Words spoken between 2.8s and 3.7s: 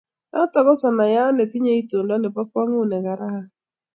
ne kerat.